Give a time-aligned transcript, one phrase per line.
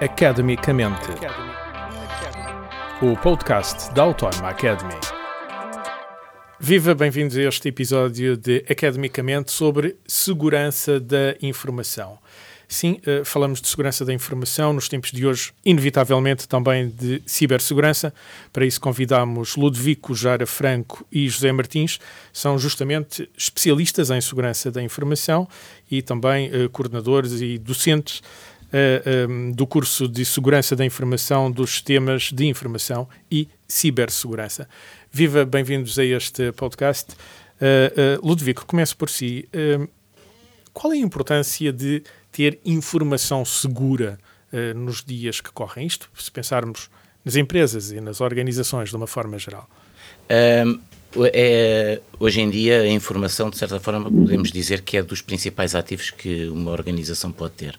[0.00, 1.08] Academicamente.
[3.00, 4.94] O podcast da Autónoma Academy.
[6.58, 12.18] Viva, bem-vindos a este episódio de Academicamente sobre segurança da informação.
[12.66, 18.12] Sim, uh, falamos de segurança da informação nos tempos de hoje, inevitavelmente também de cibersegurança.
[18.52, 22.00] Para isso convidamos Ludovico Jara Franco e José Martins,
[22.32, 25.48] são justamente especialistas em segurança da informação
[25.88, 28.22] e também uh, coordenadores e docentes
[29.28, 34.68] um, do curso de segurança da informação dos sistemas de informação e cibersegurança.
[35.10, 37.12] Viva, bem-vindos a este podcast.
[38.22, 39.48] Ludovico, começo por si.
[40.72, 42.02] qual é a importância de
[42.34, 44.18] ter informação segura
[44.52, 45.86] uh, nos dias que correm?
[45.86, 46.90] Isto, se pensarmos
[47.24, 49.70] nas empresas e nas organizações de uma forma geral.
[50.66, 50.80] Um,
[51.32, 55.76] é, hoje em dia, a informação, de certa forma, podemos dizer que é dos principais
[55.76, 57.78] ativos que uma organização pode ter.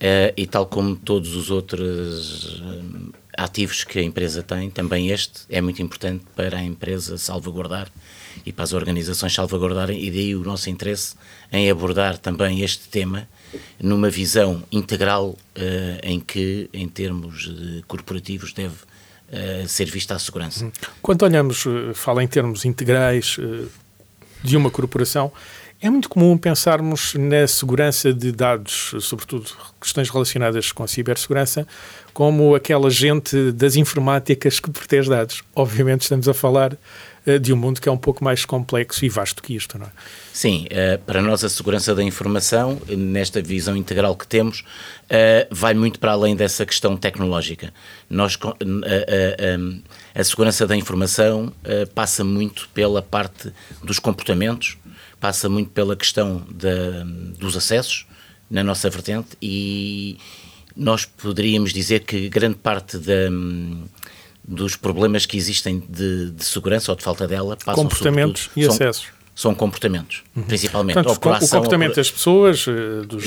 [0.00, 5.42] Uh, e tal como todos os outros uh, ativos que a empresa tem, também este
[5.50, 7.86] é muito importante para a empresa salvaguardar
[8.46, 11.16] e para as organizações salvaguardarem, e daí o nosso interesse
[11.52, 13.28] em abordar também este tema
[13.78, 15.36] numa visão integral uh,
[16.02, 20.64] em que, em termos de corporativos, deve uh, ser vista a segurança.
[20.64, 20.72] Uhum.
[21.02, 23.36] Quando olhamos, fala em termos integrais
[24.42, 25.30] de uma corporação,
[25.82, 29.50] é muito comum pensarmos na segurança de dados, sobretudo
[29.80, 31.66] questões relacionadas com a cibersegurança,
[32.12, 35.42] como aquela gente das informáticas que protege dados.
[35.54, 39.08] Obviamente estamos a falar uh, de um mundo que é um pouco mais complexo e
[39.08, 39.90] vasto que isto, não é?
[40.34, 45.72] Sim, uh, para nós a segurança da informação, nesta visão integral que temos, uh, vai
[45.72, 47.72] muito para além dessa questão tecnológica.
[48.08, 48.38] Nós,
[50.14, 51.52] a segurança da informação
[51.94, 54.76] passa muito pela parte dos comportamentos,
[55.20, 56.42] passa muito pela questão
[57.38, 58.06] dos acessos
[58.50, 60.18] na nossa vertente e
[60.74, 63.28] nós poderíamos dizer que grande parte da
[64.42, 68.74] dos problemas que existem de, de, segurança ou de falta dela passam comportamentos e são,
[68.74, 69.06] acessos
[69.40, 70.42] são comportamentos, uhum.
[70.42, 70.94] principalmente.
[70.94, 73.24] Portanto, o comportamento das pessoas, eh, dos,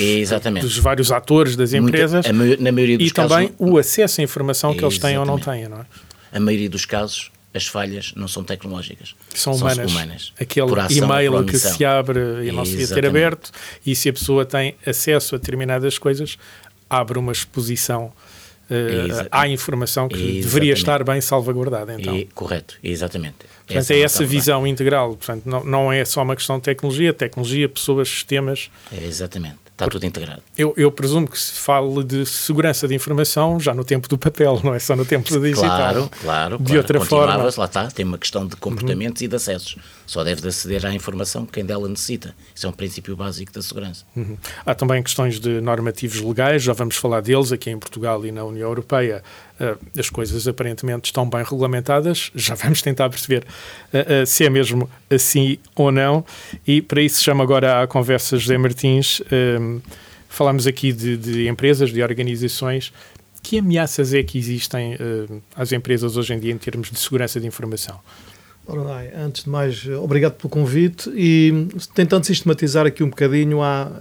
[0.62, 4.24] dos, vários atores das empresas Muita, na maioria dos e casos, também o acesso à
[4.24, 5.86] informação que eles têm ou não têm, não é?
[6.32, 9.16] A maioria dos casos, as falhas não são tecnológicas.
[9.34, 9.92] São humanas.
[9.92, 10.34] São humanas.
[10.40, 13.52] Aquele e-mail que se abre e não se devia ter aberto
[13.86, 16.38] e se a pessoa tem acesso a determinadas coisas,
[16.90, 18.12] abre uma exposição
[18.70, 20.42] uh, à informação que exatamente.
[20.42, 21.94] deveria estar bem salvaguardada.
[22.00, 22.16] Então.
[22.16, 23.36] E, correto, exatamente.
[23.40, 25.16] Portanto, essa é essa visão integral.
[25.16, 28.70] Portanto, não, não é só uma questão de tecnologia, tecnologia, pessoas, sistemas.
[28.92, 29.63] É, exatamente.
[29.74, 30.44] Está tudo integrado.
[30.56, 34.62] Eu, eu, presumo que se fale de segurança de informação já no tempo do papel,
[34.64, 35.68] não é só no tempo do digital.
[35.68, 36.58] Claro, claro.
[36.60, 36.78] De claro.
[36.78, 37.52] outra forma.
[37.58, 39.26] Lá está, tem uma questão de comportamentos uhum.
[39.26, 39.76] e de acessos.
[40.06, 42.36] Só deve aceder à informação quem dela necessita.
[42.54, 44.06] Isso é um princípio básico da segurança.
[44.16, 44.38] Uhum.
[44.64, 48.44] Há também questões de normativos legais, já vamos falar deles aqui em Portugal e na
[48.44, 49.24] União Europeia.
[49.64, 53.46] Uh, as coisas aparentemente estão bem regulamentadas, já vamos tentar perceber
[53.94, 56.26] uh, uh, se é mesmo assim ou não.
[56.68, 59.22] E para isso chamo agora à conversa José Martins.
[60.28, 62.92] falamos aqui de, de, empresas, de organizações.
[63.42, 64.98] Que ameaças é que existem
[65.56, 68.00] às empresas hoje em dia em termos de segurança de informação?
[68.66, 73.92] Ora bem, antes de mais, obrigado pelo convite e tentando sistematizar aqui um bocadinho há,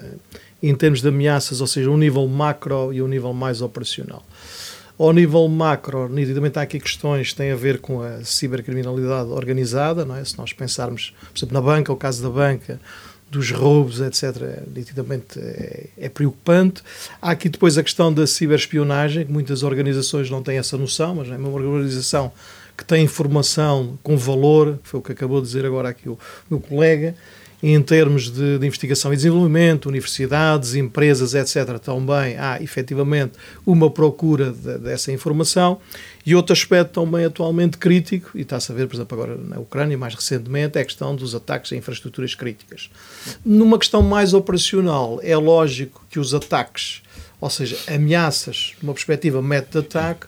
[0.63, 4.25] em termos de ameaças, ou seja, um nível macro e um nível mais operacional.
[5.03, 10.05] Ao nível macro, nitidamente há aqui questões que têm a ver com a cibercriminalidade organizada,
[10.05, 10.25] não é?
[10.25, 12.81] se nós pensarmos, por exemplo, na banca, o caso da banca,
[13.29, 16.85] dos roubos, etc., nitidamente é, é, preocupante.
[17.21, 21.29] Há aqui depois a questão da ciberespionagem, que muitas organizações não têm essa noção, mas
[21.29, 22.31] é uma organização
[22.79, 26.17] que tem informação com valor, foi o que acabou de dizer agora aqui o
[26.49, 27.17] meu colega,
[27.63, 33.35] em termos de, de, investigação e desenvolvimento, universidades, empresas, etc., também há efetivamente
[33.65, 35.79] uma procura de, dessa informação.
[36.27, 39.97] E outro aspecto também atualmente crítico, e está-se a ver, por exemplo, agora na Ucrânia,
[39.97, 42.91] mais recentemente, é a questão dos ataques a infraestruturas críticas.
[43.45, 47.03] Numa questão mais operacional, é lógico que os ataques,
[47.41, 50.27] ou seja, ameaças, numa perspectiva método de ataque,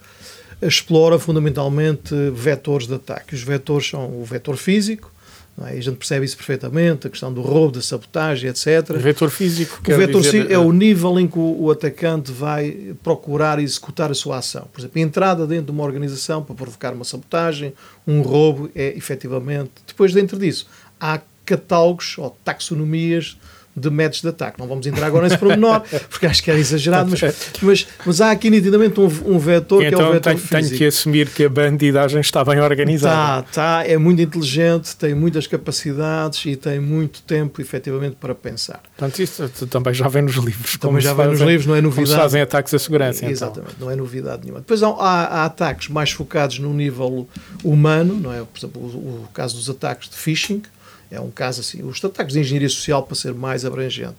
[0.62, 3.34] explora fundamentalmente vetores de ataque.
[3.34, 5.13] Os vetores são o vetor físico,
[5.62, 5.70] é?
[5.70, 8.90] a gente percebe isso perfeitamente, a questão do roubo, da sabotagem, etc.
[8.90, 9.80] O vetor físico.
[9.80, 10.50] O vetor dizer...
[10.50, 14.66] é o nível em que o, o, atacante vai procurar executar a sua ação.
[14.72, 17.72] Por exemplo, a entrada dentro de uma organização para provocar uma sabotagem,
[18.06, 19.70] um roubo, é efetivamente.
[19.86, 20.66] Depois, dentro disso,
[21.00, 23.36] há catálogos ou taxonomias
[23.76, 24.58] de métodos de ataque.
[24.58, 27.20] Não vamos entrar agora nesse pormenor, porque acho que é exagerado, mas,
[27.60, 30.38] mas, mas há aqui nitidamente um, um vetor e que então é o vetor tenho,
[30.38, 30.68] físico.
[30.68, 33.40] tenho que assumir que a bandidagem está bem organizada.
[33.40, 38.80] Está, está, é muito inteligente, tem muitas capacidades e tem muito tempo, efetivamente, para pensar.
[38.96, 40.76] Portanto, isso também já vem nos livros.
[40.76, 42.10] Também já vem nos livros, não é novidade.
[42.10, 43.18] Como fazem ataques à segurança.
[43.18, 43.30] Então.
[43.30, 44.60] Exatamente, não é novidade nenhuma.
[44.60, 47.28] Depois há, há, ataques mais focados no nível
[47.62, 48.38] humano, não é?
[48.38, 50.62] Por exemplo, o, o caso dos ataques de phishing,
[51.10, 54.16] é um caso assim, os ataques de engenharia social para ser mais abrangente.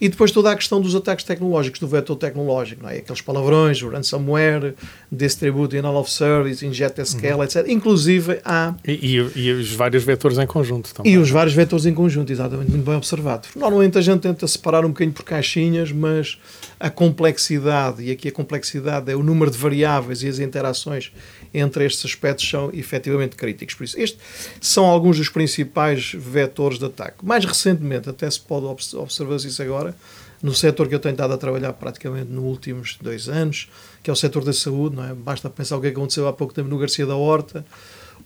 [0.00, 2.98] E depois toda a questão dos ataques tecnológicos, do vetor tecnológico, não é?
[2.98, 4.74] aqueles palavrões, ransomware,
[5.10, 7.44] distribute in all of service, inject SQL, uhum.
[7.44, 7.68] etc.
[7.68, 8.74] Inclusive há...
[8.86, 11.12] E, e, e, os vários vetores em conjunto também.
[11.12, 13.48] E os vários vetores em conjunto, exatamente, muito bem observado.
[13.54, 16.38] Normalmente a gente tenta separar um bocadinho por caixinhas, mas
[16.84, 21.10] a complexidade, e aqui a complexidade é o número de variáveis e as interações
[21.54, 23.74] entre estes aspectos são efetivamente críticos.
[23.74, 24.20] Por isso, estes
[24.60, 27.24] são alguns dos principais vetores de ataque.
[27.24, 29.96] Mais recentemente, até se pode observar isso agora,
[30.42, 33.70] no setor que eu tenho estado a trabalhar praticamente nos últimos dois anos,
[34.02, 35.14] que é o setor da saúde, não é?
[35.14, 37.64] Basta pensar o que aconteceu há pouco tempo no Garcia da Horta,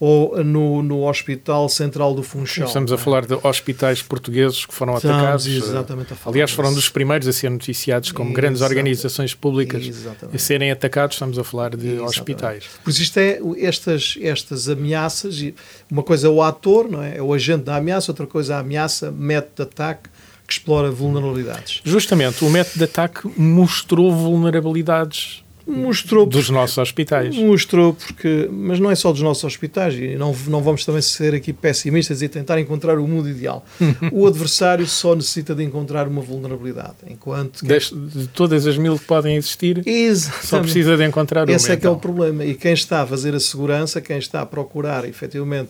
[0.01, 2.67] ou no, no Hospital Central do Funchal.
[2.67, 5.47] Estamos a falar de hospitais portugueses que foram Estamos atacados.
[5.47, 10.37] Exatamente a falar Aliás, foram dos primeiros a ser noticiados como grandes organizações públicas exatamente.
[10.37, 11.17] a serem atacados.
[11.17, 12.09] Estamos a falar de exatamente.
[12.09, 12.65] hospitais.
[12.85, 15.45] Por isso, isto é estas, estas ameaças.
[15.91, 17.17] Uma coisa é o ator, não é?
[17.17, 20.09] é o agente da ameaça, outra coisa é a ameaça, método de ataque
[20.47, 21.81] que explora vulnerabilidades.
[21.85, 27.37] Justamente, o método de ataque mostrou vulnerabilidades Mostrou dos nossos hospitais.
[27.37, 31.35] Mostrou porque, mas não é só dos nossos hospitais e não, não vamos também ser
[31.35, 33.65] aqui pessimistas e tentar encontrar o mundo ideal.
[34.11, 37.95] o adversário só necessita de encontrar uma vulnerabilidade, enquanto que...
[37.95, 40.47] de todas as mil que podem existir, Exatamente.
[40.47, 41.55] só precisa de encontrar uma.
[41.55, 42.01] Esse é que é o então.
[42.01, 45.69] problema e quem está a fazer a segurança, quem está a procurar efetivamente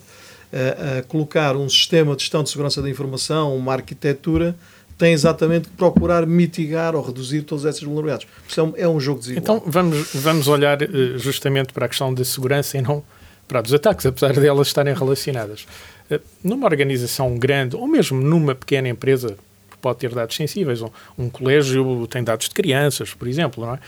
[0.53, 4.55] a, a colocar um sistema de gestão de segurança da informação, uma arquitetura
[4.99, 8.27] tem exatamente que procurar mitigar ou reduzir todas essas vulnerabilidades.
[8.57, 9.41] É um, é um jogo desigual.
[9.41, 13.05] Então vamos, vamos olhar eh, justamente para a questão da segurança e não
[13.47, 15.67] para os ataques, apesar de elas estarem relacionadas.
[16.11, 19.37] Eh, numa organização grande, ou mesmo numa pequena empresa,
[19.71, 23.75] que pode ter dados sensíveis, um, um colégio tem dados de crianças, por exemplo, não
[23.75, 23.79] é?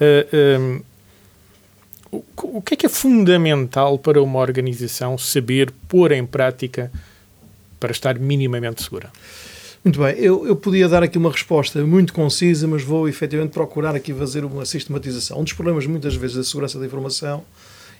[0.00, 0.84] Uh,
[2.12, 6.90] um, o que é que é fundamental para uma organização saber pôr em prática
[7.80, 9.10] para estar minimamente segura?
[9.84, 13.94] Muito bem, eu, eu podia dar aqui uma resposta muito concisa, mas vou efetivamente procurar
[13.94, 15.38] aqui fazer uma sistematização.
[15.40, 17.44] Um dos problemas, muitas vezes, da segurança da informação,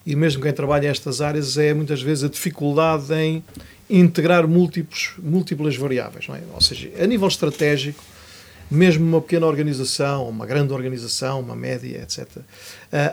[0.04, 3.44] e mesmo quem trabalha nestas áreas, é muitas vezes a dificuldade em
[3.88, 6.26] integrar múltiplos, múltiplas variáveis.
[6.28, 6.42] É?
[6.52, 8.02] Ou seja, a nível estratégico,
[8.68, 12.26] mesmo uma pequena organização, uma grande organização, uma média, etc.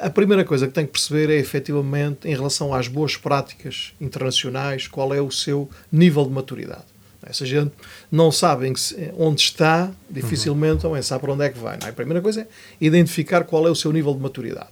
[0.01, 4.87] A primeira coisa que tem que perceber é efetivamente, em relação às boas práticas internacionais,
[4.87, 6.94] qual é o seu nível de maturidade.
[7.27, 7.71] Essa gente
[8.11, 8.71] não sabe
[9.17, 11.01] onde está, dificilmente uhum.
[11.01, 11.77] sabe para onde é que vai.
[11.83, 11.89] É?
[11.89, 12.47] A primeira coisa é
[12.79, 14.69] identificar qual é o seu nível de maturidade.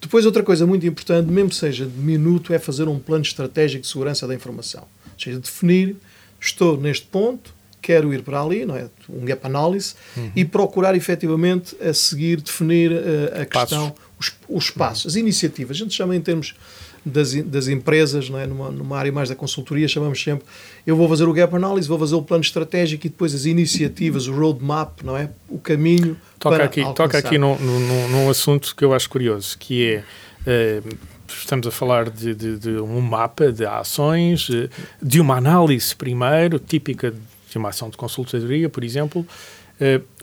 [0.00, 3.88] Depois, outra coisa muito importante, mesmo seja de minuto, é fazer um plano estratégico de
[3.88, 4.82] segurança da informação.
[4.82, 5.96] Ou seja, definir,
[6.40, 7.52] estou neste ponto,
[7.82, 8.88] quero ir para ali, não é?
[9.08, 10.30] Um gap analysis, uhum.
[10.34, 15.76] e procurar efetivamente a seguir definir uh, a questão, os, os passos, as iniciativas.
[15.76, 16.54] A gente chama em termos
[17.04, 18.46] das, das empresas, não é?
[18.46, 20.44] numa, numa área mais da consultoria, chamamos sempre
[20.86, 24.26] eu vou fazer o gap analysis, vou fazer o plano estratégico e depois as iniciativas,
[24.26, 25.30] o roadmap, não é?
[25.48, 29.56] O caminho toca para aqui, Toca aqui num, num, num assunto que eu acho curioso,
[29.58, 30.04] que é...
[30.40, 30.96] Uh,
[31.28, 34.68] estamos a falar de, de, de, um mapa de ações, eh,
[35.00, 39.24] de uma análise primeiro, típica de uma ação de consultoria, por exemplo,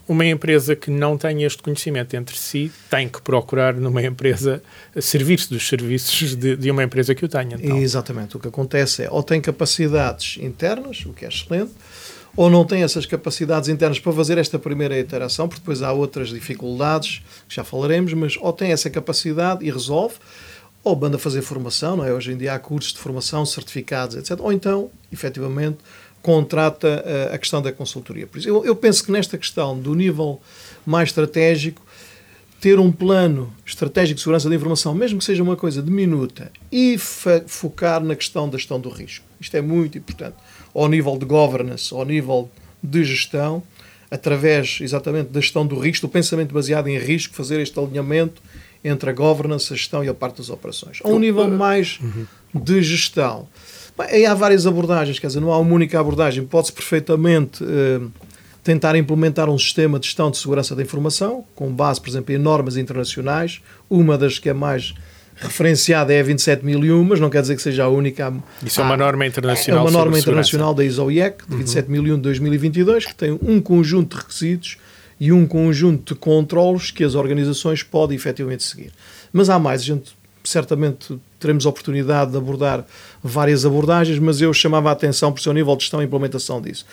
[0.08, 4.64] uma empresa que não tem este conhecimento entre si tem que procurar numa empresa
[5.00, 7.58] servir-se dos serviços de, de, uma empresa que o tenha.
[7.60, 7.78] Então.
[7.78, 8.38] Exatamente.
[8.38, 11.72] O que acontece é ou tem capacidades internas, o que é excelente,
[12.38, 16.30] ou não tem essas capacidades internas para fazer esta primeira iteração, porque depois há outras
[16.30, 20.16] dificuldades que já falaremos, mas ou tem essa capacidade e resolve,
[20.84, 22.14] ou manda fazer formação, não é?
[22.14, 24.40] Hoje em dia há cursos de formação, certificados, etc.
[24.40, 25.80] Ou então, efetivamente,
[26.28, 28.28] contrata a, eh, a questão da consultoria.
[28.28, 30.42] Por isso, eu, eu penso que nesta questão do nível
[30.86, 31.82] mais estratégico,
[32.60, 36.98] ter um plano estratégico de segurança da informação, mesmo que seja uma coisa diminuta, e
[36.98, 39.24] focar na questão da gestão do risco.
[39.40, 40.36] Isto é muito importante.
[40.76, 42.52] Ao nível de governance, ao nível
[42.84, 43.64] de gestão,
[44.12, 48.42] através exatamente da gestão do risco, do pensamento baseado em risco, fazer este alinhamento
[48.84, 51.00] entre a governance, a gestão e a parte das operações.
[51.06, 52.02] A um nível mais
[52.54, 53.48] de gestão,
[54.00, 56.46] Aí há várias abordagens, quer dizer, não há uma única abordagem.
[56.46, 58.00] Pode-se perfeitamente eh,
[58.64, 62.38] tentar implementar um sistema de gestão de segurança da informação, com base, por exemplo, em
[62.38, 63.62] normas internacionais.
[63.90, 64.94] Uma das que é mais
[65.36, 68.34] referenciada é a 27001, mas não quer dizer que seja a única.
[68.66, 69.80] Isso é uma norma internacional.
[69.80, 74.22] É uma norma internacional da ISO-IEC, de 27001 de 2022, que tem um conjunto de
[74.24, 74.78] requisitos
[75.20, 78.92] e um conjunto de controlos que as organizações podem efetivamente seguir.
[79.32, 82.86] Mas há mais, a gente certamente teremos oportunidade de abordar
[83.24, 86.62] várias abordagens, mas eu chamava a atenção para o seu nível de gestão e implementação
[86.62, 86.86] disso.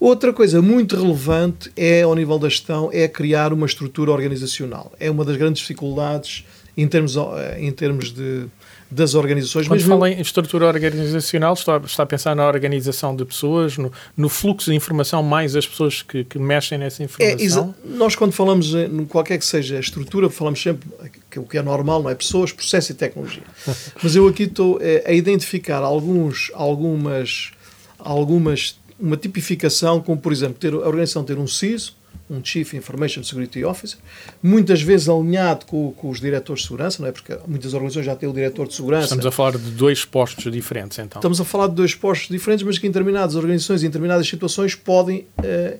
[0.00, 4.92] Outra coisa muito relevante é, ao nível da gestão, é criar uma estrutura organizacional.
[4.98, 6.44] É uma das grandes dificuldades
[6.76, 8.46] em termos, eh, em termos de,
[8.92, 9.66] das organizações.
[9.66, 14.28] Quando fala em estrutura organizacional, está, está a pensar na organização de pessoas, no, no
[14.28, 17.74] fluxo de informação, mais as pessoas que, que mexem nessa é, informação?
[17.84, 20.88] É, nós, quando falamos em qualquer que seja a estrutura, falamos sempre
[21.30, 22.14] que o que é normal, não é?
[22.14, 23.42] Pessoas, processo e tecnologia.
[24.02, 27.50] Mas eu aqui estou é, a identificar alguns, algumas,
[27.98, 31.96] algumas, uma tipificação, como por exemplo, ter, a organização ter um CISO,
[32.32, 33.98] um Chief Information Security Officer,
[34.42, 37.12] muitas vezes alinhado com, com, os diretores de segurança, não é?
[37.12, 39.04] Porque muitas organizações já têm o diretor de segurança.
[39.04, 41.20] Estamos a falar de dois postos diferentes, então.
[41.20, 44.74] Estamos a falar de dois postos diferentes, mas que em determinadas organizações, em determinadas situações,
[44.74, 45.26] podem.
[45.42, 45.78] Eh,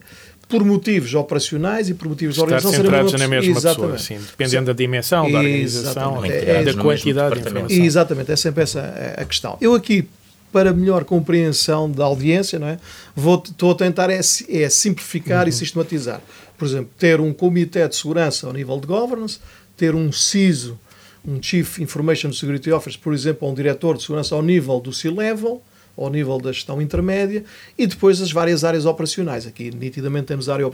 [0.49, 2.83] por motivos operacionais e por motivos Estar organização.
[2.83, 3.93] centrados na mesma Exatamente.
[3.93, 7.85] pessoa, sim, dependendo da dimensão da organização, é, da quantidade de informação.
[7.85, 9.57] Exatamente, é sempre essa a questão.
[9.63, 10.07] Eu aqui,
[10.53, 12.79] para melhor compreensão da audiência, não é?
[13.17, 15.49] Vou, estou a tentar é, é simplificar uhum.
[15.49, 16.21] e sistematizar
[16.63, 19.41] por exemplo, ter um comitê de segurança ao nível de governance,
[19.77, 20.79] ter um CISO,
[21.27, 25.61] um Chief Information Security Officer, por exemplo, um diretor de segurança ao nível do C-Level,
[25.97, 27.45] ao nível da gestão intermédia,
[27.77, 29.45] e depois as várias áreas operacionais.
[29.45, 30.65] Aqui, nitidamente, temos a área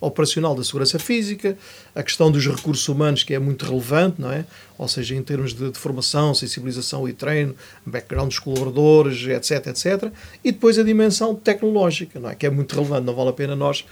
[0.00, 1.56] operacional da segurança física,
[1.94, 4.44] a questão dos recursos humanos, que é muito relevante, não é?
[4.76, 10.12] Ou seja, em termos de, de formação, sensibilização e treino, background dos colaboradores, etc, etc.
[10.44, 12.34] E depois a dimensão tecnológica, não é?
[12.34, 13.84] Que é muito relevante, não vale a pena nós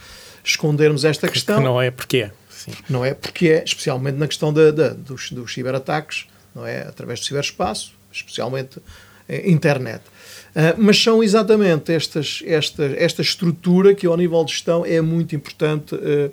[0.45, 1.59] escondermos esta questão.
[1.59, 2.31] Que não é porque
[2.67, 2.73] Sim.
[2.89, 6.81] Não é porque é, especialmente na questão de, de, dos, dos ciberataques, não é?
[6.83, 8.81] Através do ciberespaço, especialmente
[9.29, 10.03] internet.
[10.55, 15.37] Uh, mas são exatamente estas, esta, esta estrutura que, ao nível de gestão, é muito
[15.37, 16.31] importante uh,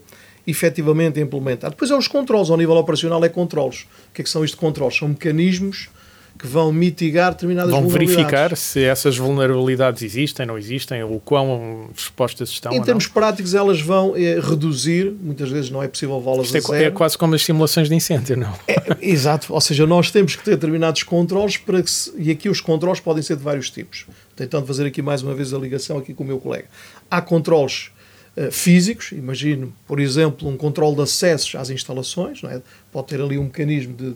[0.47, 1.71] efetivamente implementar.
[1.71, 3.81] Depois é os controles, ao nível operacional é controles.
[4.09, 4.95] O que, é que são isto controles?
[4.95, 5.89] São mecanismos
[6.37, 8.21] que vão mitigar determinadas vão vulnerabilidades.
[8.21, 12.73] Vão verificar se essas vulnerabilidades existem, não existem, ou quão expostas estão.
[12.73, 13.13] Em termos não.
[13.13, 16.83] práticos, elas vão é, reduzir, muitas vezes não é possível levá-las a é, zero.
[16.83, 18.53] É quase como as simulações de incêndio, não?
[18.67, 22.49] É, exato, ou seja, nós temos que ter determinados controles para que se, e aqui
[22.49, 24.05] os controles podem ser de vários tipos.
[24.35, 26.65] Tentando fazer aqui mais uma vez a ligação aqui com o meu colega.
[27.09, 27.91] Há controles
[28.35, 32.61] uh, físicos, imagino, por exemplo, um controle de acessos às instalações, é?
[32.91, 34.15] pode ter ali um mecanismo de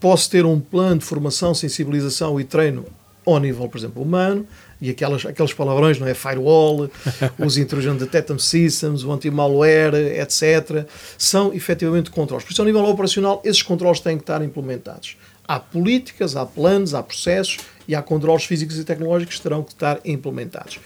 [0.00, 2.84] posso ter um plano de formação, sensibilização e treino
[3.26, 4.46] ao nível, por exemplo, humano,
[4.80, 6.12] e aquelas, aqueles palavrões, não é?
[6.12, 6.90] Firewall,
[7.38, 10.86] os intrusion detection systems, o anti-malware, etc.
[11.16, 12.44] São efetivamente controles.
[12.44, 15.16] Por isso, ao nível operacional, esses controles têm que estar implementados.
[15.46, 17.58] Há políticas, há planos, há processos
[17.88, 20.78] e há controles físicos e tecnológicos que terão que estar implementados.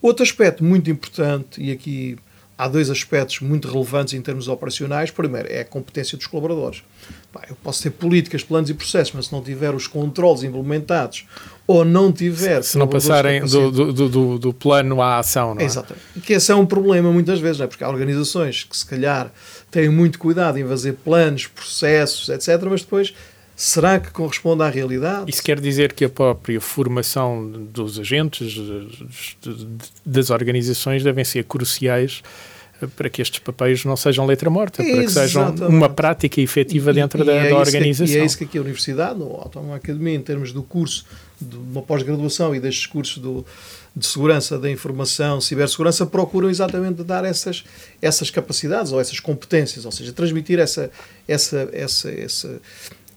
[0.00, 2.16] Outro aspecto muito importante, e aqui
[2.56, 5.10] há dois aspectos muito relevantes em termos operacionais.
[5.10, 6.82] Primeiro, é a competência dos colaboradores.
[7.48, 11.26] Eu posso ter políticas, planos e processos, mas se não tiver os controles implementados
[11.66, 12.62] ou não tiver.
[12.62, 15.64] Se não passarem do, do, do, do, plano à ação, não é?
[15.64, 16.20] Exatamente.
[16.22, 17.66] Que esse é um problema muitas vezes, não é?
[17.66, 19.32] porque há organizações que se calhar
[19.70, 23.14] têm muito cuidado em fazer planos, processos, etc., mas depois
[23.56, 25.30] Será que corresponde à realidade?
[25.30, 28.56] Isso quer dizer que a própria formação dos agentes,
[30.04, 32.22] das organizações, devem ser cruciais
[32.82, 36.92] eh, para que estes papéis não sejam letra morta, para que sejam uma prática efetiva
[36.92, 38.06] dentro e, da, é da organização.
[38.06, 40.62] Que, e é isso que aqui a Universidade, ou a Autónoma Academia, em termos do
[40.62, 41.06] curso,
[41.40, 43.46] de uma pós-graduação e destes cursos do,
[43.94, 47.62] de segurança da informação, cibersegurança, procuram exatamente dar essas,
[48.02, 50.90] essas capacidades ou essas competências, ou seja, transmitir essa,
[51.28, 52.60] essa, essa, essa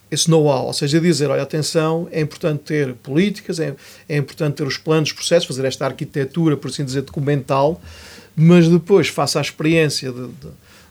[0.10, 3.76] esse know-how, ou seja, dizer, olha, atenção, é importante ter políticas, é,
[4.08, 7.82] é importante ter os planos, processos, fazer esta arquitetura, por assim dizer, documental,
[8.36, 10.48] mas depois faça a experiência de, de,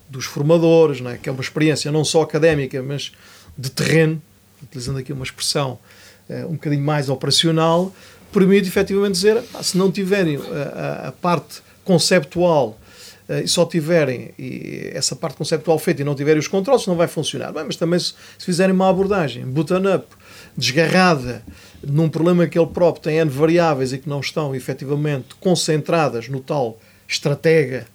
[0.09, 1.17] dos formadores, não é?
[1.17, 3.13] que é uma experiência não só académica, mas
[3.57, 4.21] de terreno,
[4.63, 5.79] utilizando aqui uma expressão
[6.29, 7.95] é, um bocadinho mais operacional,
[8.33, 12.79] permite efetivamente dizer, se não tiverem a, a, a parte conceptual
[13.29, 14.33] e só tiverem
[14.93, 17.53] essa parte conceptual feita e não tiverem os controles, não vai funcionar.
[17.53, 20.07] Bem, mas também se, se fizerem uma abordagem button-up,
[20.57, 21.43] desgarrada,
[21.83, 26.41] num problema que ele próprio tem N variáveis e que não estão efetivamente concentradas no
[26.41, 26.79] tal
[27.09, 27.87] estratega,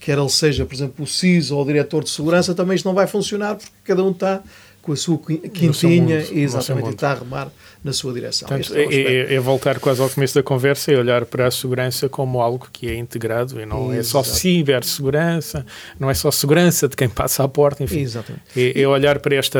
[0.00, 2.94] quer ele seja, por exemplo, o CISO ou o diretor de segurança, também isto não
[2.94, 4.42] vai funcionar porque cada um está
[4.84, 7.50] com a sua quintinha mundo, exatamente, e está a remar
[7.82, 8.46] na sua direção.
[8.46, 12.08] Portanto, é, é, é, voltar quase ao começo da conversa e olhar para a segurança
[12.08, 13.98] como algo que é integrado e não Exato.
[13.98, 15.64] é só cibersegurança,
[15.98, 18.00] não é só segurança de quem passa à porta, enfim.
[18.00, 18.42] Exatamente.
[18.54, 19.58] É, é olhar para esta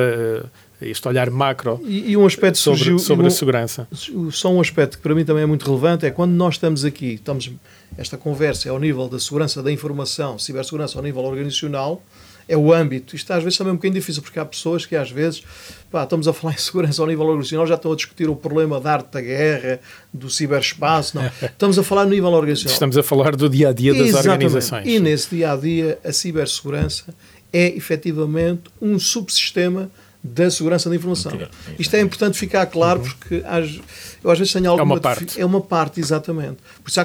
[0.82, 3.88] este olhar macro e, e um aspecto sobre, surgiu, sobre um, a segurança.
[4.30, 7.14] Só um aspecto que para mim também é muito relevante é quando nós estamos aqui,
[7.14, 7.50] estamos,
[7.96, 12.02] esta conversa é ao nível da segurança da informação, cibersegurança ao nível organizacional,
[12.48, 13.16] é o âmbito.
[13.16, 15.42] Isto às vezes também é um bocadinho difícil, porque há pessoas que às vezes
[15.90, 18.80] pá, estamos a falar em segurança ao nível organizacional, já estão a discutir o problema
[18.80, 19.80] da arte da guerra,
[20.12, 21.16] do ciberespaço.
[21.16, 21.24] Não.
[21.42, 22.74] Estamos a falar no nível organizacional.
[22.74, 24.44] Estamos a falar do dia a dia das Exatamente.
[24.44, 24.86] organizações.
[24.86, 27.14] E nesse dia a dia, a cibersegurança
[27.52, 29.90] é efetivamente um subsistema
[30.24, 31.32] da segurança da informação.
[31.78, 33.04] Isto é importante ficar claro uhum.
[33.04, 33.78] porque às,
[34.24, 34.94] eu às vezes tenho alguma...
[34.94, 35.40] É uma parte.
[35.40, 36.56] É uma parte, exatamente.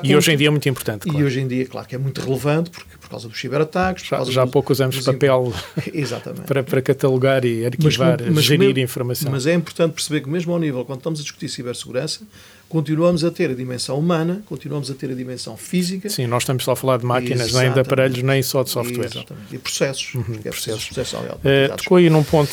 [0.03, 1.19] e hoje em dia é muito importante, claro.
[1.19, 4.05] E hoje em dia, claro, que é muito relevante porque por causa dos ciberataques.
[4.05, 5.51] Já, já há pouco usamos papel
[6.45, 9.31] para, para catalogar e arquivar, mas, mas gerir informação.
[9.31, 12.21] Mas é importante perceber que mesmo ao nível, quando estamos a discutir cibersegurança,
[12.69, 16.07] continuamos a ter a dimensão humana, continuamos a ter a dimensão física.
[16.07, 17.65] Sim, nós estamos só a falar de máquinas, Exatamente.
[17.65, 19.05] nem de aparelhos, nem só de software.
[19.05, 19.55] Exatamente.
[19.55, 20.13] E processos.
[20.13, 20.85] Uhum, é processos.
[20.85, 22.51] processos uh, tocou aí num ponto,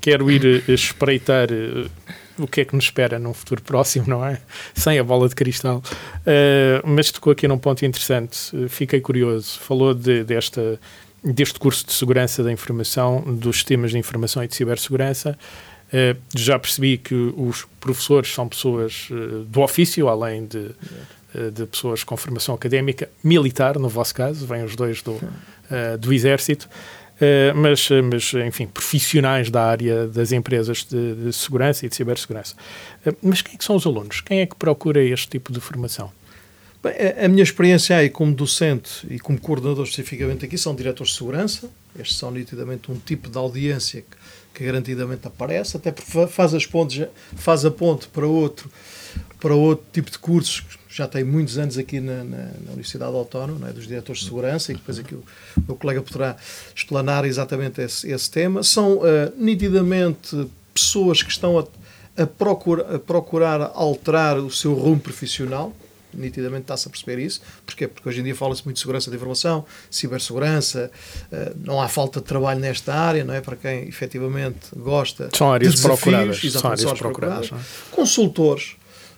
[0.00, 1.90] quero ir uh, espreitar uh,
[2.40, 4.40] o que é que nos espera num futuro próximo, não é?
[4.74, 5.78] Sem a bola de cristal.
[5.78, 9.58] Uh, mas tocou aqui num ponto interessante, uh, fiquei curioso.
[9.60, 10.80] Falou de, desta,
[11.22, 15.38] deste curso de segurança da informação, dos sistemas de informação e de cibersegurança.
[15.92, 19.08] Uh, já percebi que os professores são pessoas
[19.46, 20.70] do ofício, além de,
[21.52, 25.18] de pessoas com formação académica, militar, no vosso caso, vêm os dois do,
[25.98, 26.68] do Exército.
[27.20, 32.54] Eh, mas, mas, enfim, profissionais da área das empresas de, de segurança e de cibersegurança.
[33.04, 34.22] Uh, mas quem é que são os alunos?
[34.22, 36.10] Quem é que procura este tipo de formação?
[36.82, 41.18] Bem, a minha experiência aí como docente e como coordenador especificamente aqui são diretores de
[41.18, 41.68] segurança.
[41.98, 44.16] Estes são nitidamente um tipo de audiência que,
[44.54, 48.70] que garantidamente aparece, até porque faz as pontes, faz a ponte para outro,
[49.40, 53.68] para outro tipo de cursos já tem muitos anos aqui na, na, na Universidade Autónoma,
[53.68, 53.72] é?
[53.72, 55.22] dos diretores de segurança, e depois aqui o
[55.66, 56.36] meu colega poderá
[56.74, 58.62] explanar exatamente esse, esse tema.
[58.64, 59.02] São uh,
[59.36, 61.64] nitidamente pessoas que estão a,
[62.20, 65.72] a, procura, a procurar alterar o seu rumo profissional,
[66.12, 67.40] nitidamente está-se a perceber isso.
[67.64, 67.86] Porquê?
[67.86, 70.90] Porque hoje em dia fala-se muito de segurança da informação, cibersegurança,
[71.30, 73.40] uh, não há falta de trabalho nesta área, não é?
[73.40, 76.52] Para quem efetivamente gosta são áreas de desafios, procuradas.
[76.52, 77.48] São áreas procuradas.
[77.48, 77.52] procuradas.
[77.52, 77.94] É?
[77.94, 78.76] Consultores,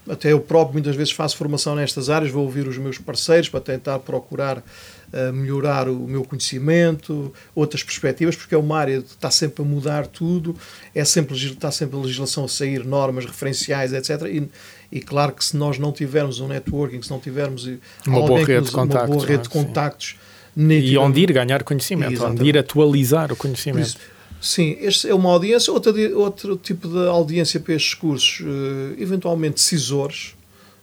[0.08, 3.60] até eu próprio muitas vezes faço formação nestas áreas, vou ouvir os meus parceiros para
[3.60, 9.30] tentar procurar uh, melhorar o meu conhecimento, outras perspectivas, porque é uma área que está
[9.30, 10.56] sempre a mudar tudo,
[10.94, 14.22] é sempre, está sempre a legislação a sair, normas referenciais, etc.
[14.26, 14.48] E,
[14.90, 17.68] e claro que se nós não tivermos um networking, se não tivermos
[18.06, 19.52] uma boa rede, nos, de, contactos, uma boa rede de é?
[19.52, 20.16] contactos,
[20.56, 22.40] e onde ir ganhar conhecimento, Exatamente.
[22.40, 23.86] onde ir atualizar o conhecimento.
[23.86, 23.98] Isso,
[24.42, 29.54] Sim, este é uma audiência, outra, outro tipo de audiência para estes cursos, uh, eventualmente
[29.54, 30.34] decisores,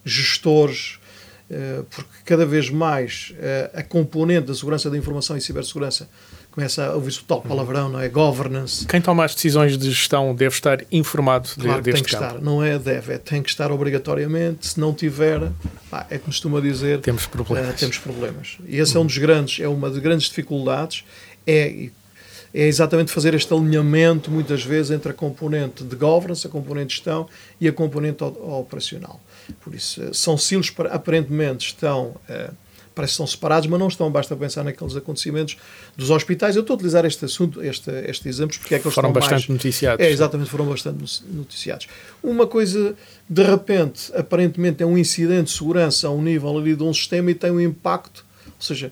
[0.06, 0.98] gestores,
[1.52, 6.08] uh, porque cada vez mais uh, a componente da segurança da informação e cibersegurança
[6.52, 8.08] começa a ouvir-se o tal palavrão, não é?
[8.08, 8.86] Governance.
[8.88, 12.26] Quem toma as decisões de gestão deve estar informado claro de, deste tem que campo.
[12.38, 15.52] estar, não é deve, é tem que estar obrigatoriamente, se não tiver,
[15.92, 17.76] pá, é como costuma dizer, temos problemas.
[17.76, 18.58] temos problemas.
[18.66, 21.04] E esse é um dos grandes, é uma das grandes dificuldades,
[21.46, 21.90] é
[22.54, 26.94] é exatamente fazer este alinhamento, muitas vezes, entre a componente de governance, a componente de
[26.96, 27.28] gestão
[27.60, 29.20] e a componente operacional.
[29.62, 32.16] Por isso, eh, são silos que aparentemente estão.
[32.30, 32.54] Uh,
[32.96, 34.12] parece que são separados, mas não estão.
[34.12, 35.58] Basta pensar naqueles acontecimentos
[35.96, 36.56] dos hospitais.
[36.56, 39.48] Eu estou a utilizar este assunto, este, este exemplo, porque é que eles foram bastante
[39.48, 40.06] mais, noticiados.
[40.06, 41.88] É, exatamente, foram bastante noticiados.
[42.22, 42.96] Uma coisa,
[43.30, 47.32] de repente, aparentemente é um incidente de segurança a um nível ali de um sistema
[47.32, 48.92] e tem um impacto, ou seja,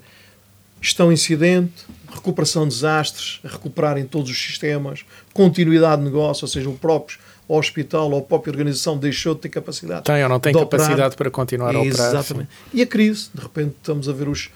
[0.82, 6.70] gestão incidente, recuperação de desastres, recuperar em todos os sistemas, continuidade de negócio, ou seja,
[6.70, 10.04] o próprio hospital ou a própria organização deixou de ter capacidade.
[10.04, 11.16] Tem ou não tem capacidade operar.
[11.16, 12.10] para continuar a operar.
[12.10, 12.50] Exatamente.
[12.50, 12.78] Sim.
[12.78, 14.50] E a crise, de repente estamos a ver os,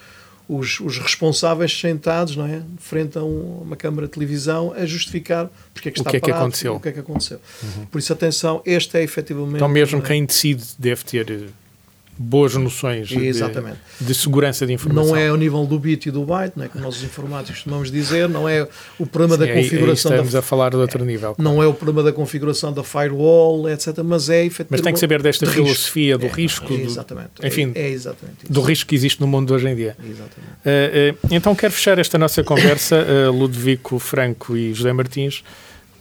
[0.49, 5.49] os, os, responsáveis sentados, não é, frente a um, uma câmara de televisão a justificar
[5.73, 6.75] porque é que está o que é parado, que aconteceu.
[6.75, 7.39] o que é que aconteceu.
[7.63, 7.85] Uhum.
[7.85, 9.55] Por isso atenção, este é efetivamente.
[9.55, 11.49] Então mesmo quem decide deve ter
[12.21, 13.31] boas noções de,
[13.99, 15.11] de, segurança de informação.
[15.11, 17.61] Não é ao nível do bit e do byte, não é como nós os informáticos
[17.61, 18.67] costumamos dizer, não é
[18.99, 20.11] o problema Sim, da configuração.
[20.11, 21.35] Aí, aí estamos da, a falar de outro nível.
[21.37, 23.97] Não é o problema da configuração da firewall, etc.
[24.03, 24.71] Mas é efetivamente.
[24.71, 26.27] Mas tem que saber desta de filosofia risco.
[26.27, 26.73] do é, risco.
[26.73, 27.29] É, exatamente.
[27.39, 29.95] Do, enfim, é, é, exatamente do risco que existe no mundo de hoje em dia.
[29.99, 30.51] Exatamente.
[30.65, 35.43] Uh, uh, então quero fechar esta nossa conversa, uh, Ludovico Franco e José Martins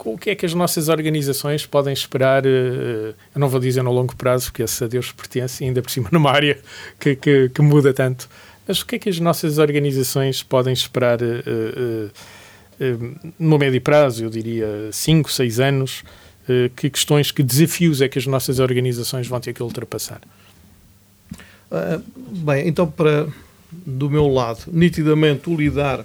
[0.04, 3.92] o que é que as nossas organizações podem esperar, eh, eu não vou dizer no
[3.92, 6.58] longo prazo, porque esse a Deus pertence, ainda por cima numa área
[6.98, 8.28] que, que, que muda tanto,
[8.66, 12.10] mas o que é que as nossas organizações podem esperar uh,
[12.80, 16.04] uh, no médio prazo, eu diria 5, 6 anos,
[16.74, 20.20] que questões, que desafios é que as nossas organizações vão ter que ultrapassar?
[21.70, 22.02] Uh,
[22.44, 23.28] bem, então para
[23.70, 26.04] do meu lado, nitidamente o lidar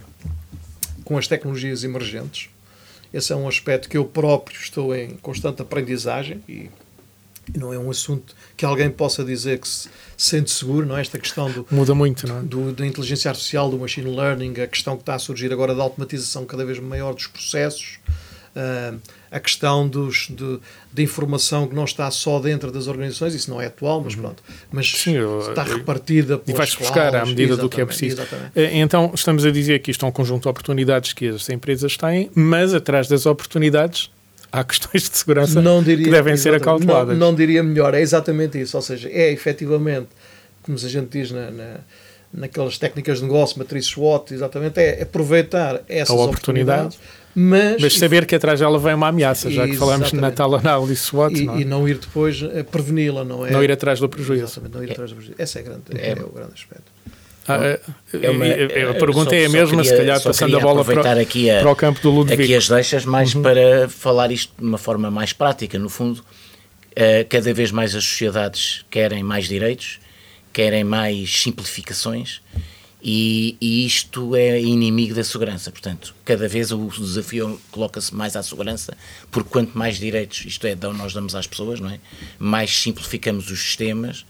[1.03, 2.49] com as tecnologias emergentes,
[3.15, 6.69] esse é um aspecto que eu próprio estou em constante aprendizagem e,
[7.56, 11.01] não é um assunto que alguém possa dizer que se sente seguro, não é?
[11.01, 12.41] Esta questão do, Muda muito, não é?
[12.41, 15.84] do, da inteligência artificial, do machine learning, a questão que está a surgir agora da
[15.84, 17.99] automatização cada vez maior dos processos,
[18.55, 18.99] uh,
[19.31, 20.59] a questão dos, de,
[20.93, 24.21] de, informação que não está só dentro das organizações, isso não é atual, mas uhum.
[24.21, 25.17] pronto, mas Sim,
[25.49, 28.21] está repartida E vais buscar à medida do que é preciso.
[28.21, 28.51] Exatamente.
[28.55, 31.97] Eh, então, estamos a dizer que isto é um conjunto de oportunidades que as empresas
[31.97, 34.09] têm, mas atrás das oportunidades
[34.51, 37.17] há questões de segurança diria, que devem ser acauteladas.
[37.17, 38.77] Não, não, diria melhor, é exatamente isso.
[38.77, 40.07] Ou seja, é efetivamente,
[40.63, 41.79] como a gente diz na, na
[42.35, 46.99] naquelas técnicas de negócio, matriz SWOT, exatamente, é aproveitar essas oportunidades,
[47.36, 50.95] mas, mas saber que atrás dela vem uma ameaça, já que falamos na tal análise
[50.95, 51.36] SWOT.
[51.36, 51.62] E não, é?
[51.62, 52.39] e não ir depois
[52.71, 53.52] preveni-la, não é?
[53.52, 54.45] Não ir atrás do prejuízo.
[54.45, 55.41] Exatamente, não ir atrás do prejuízo.
[55.41, 56.91] Esse é, grande, é, é o grande aspecto.
[57.48, 57.80] Ah, é,
[58.24, 58.45] é uma,
[58.91, 61.60] a pergunta só, é a mesma, queria, se calhar passando a bola para, aqui a,
[61.60, 62.41] para o campo do Ludwig.
[62.41, 63.43] Aqui as deixas mais uhum.
[63.43, 65.78] para falar isto de uma forma mais prática.
[65.78, 70.00] No fundo, uh, cada vez mais as sociedades querem mais direitos,
[70.52, 72.41] querem mais simplificações
[73.07, 75.69] e, e isto é inimigo da segurança.
[75.69, 78.97] Portanto, cada vez o desafio coloca-se mais à segurança,
[79.29, 81.99] porque quanto mais direitos, isto é, nós damos às pessoas, não é?
[82.39, 84.25] mais simplificamos os sistemas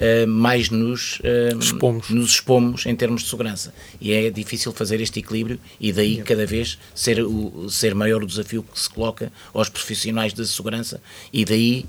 [0.00, 2.08] uh, mais nos, uh, expomos.
[2.08, 3.74] nos expomos em termos de segurança.
[4.00, 8.26] E é difícil fazer este equilíbrio e daí cada vez ser, o, ser maior o
[8.28, 11.84] desafio que se coloca aos profissionais da segurança e daí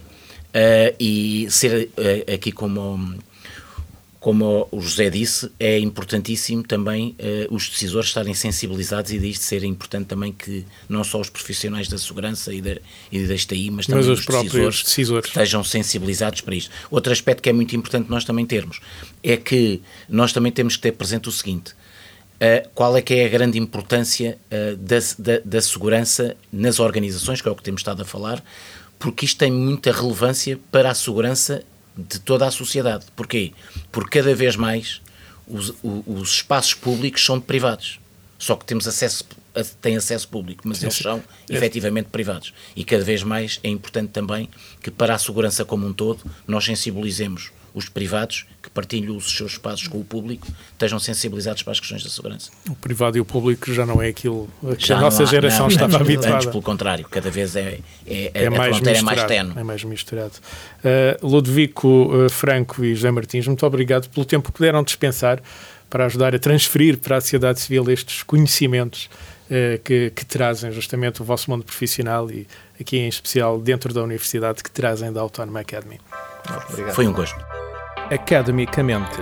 [0.56, 1.92] uh, e ser
[2.34, 3.16] aqui como
[4.22, 7.16] como o José disse, é importantíssimo também
[7.50, 11.88] uh, os decisores estarem sensibilizados e daí ser importante também que não só os profissionais
[11.88, 12.78] da segurança e, da,
[13.12, 16.70] e deste aí, mas também mas os, os decisores, decisores, estejam sensibilizados para isto.
[16.92, 18.80] Outro aspecto que é muito importante nós também termos
[19.24, 23.26] é que nós também temos que ter presente o seguinte, uh, qual é que é
[23.26, 27.82] a grande importância uh, da, da, da segurança nas organizações, que é o que temos
[27.82, 28.44] estado a falar,
[29.00, 31.64] porque isto tem muita relevância para a segurança
[31.98, 33.06] de toda a sociedade.
[33.16, 33.54] Porquê?
[33.92, 35.02] Porque cada vez mais
[35.48, 38.00] os, os espaços públicos são privados.
[38.38, 39.26] Só que temos acesso,
[39.82, 42.54] têm acesso público, mas eles são efetivamente privados.
[42.76, 44.50] E cada vez mais é importante também
[44.82, 49.54] que, para a segurança como um todo, nós sensibilizemos os privados que partilham os seus
[49.54, 52.52] espaços com o público estejam sensibilizados para as questões da segurança.
[52.70, 55.62] O privado e o público já não é aquilo que já a nossa há, geração
[55.62, 56.36] não, estava antes, habituada.
[56.36, 59.54] Antes, pelo contrário, cada vez é, é, é a mais fronteira é mais tenue.
[59.56, 60.34] É mais misturado.
[60.84, 65.42] Uh, Ludovico uh, Franco e José Martins, muito obrigado pelo tempo que puderam dispensar
[65.90, 69.10] para ajudar a transferir para a sociedade civil estes conhecimentos
[69.84, 72.48] que, que trazem justamente o vosso mundo profissional e
[72.80, 76.00] aqui em especial dentro da universidade que trazem da Autónoma Academy.
[76.70, 76.96] Obrigado.
[76.96, 77.38] Foi um gosto.
[78.10, 79.20] Academicamente.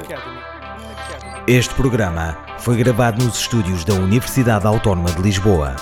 [1.48, 5.76] Este programa foi gravado nos estúdios da Universidade Autónoma de Lisboa.